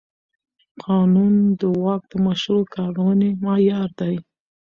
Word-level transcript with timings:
قانون 0.83 1.33
د 1.59 1.61
واک 1.81 2.01
د 2.11 2.13
مشروع 2.27 2.65
کارونې 2.75 3.29
معیار 3.43 3.89
دی. 3.99 4.15